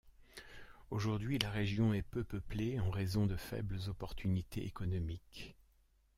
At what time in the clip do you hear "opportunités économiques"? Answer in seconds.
3.87-5.55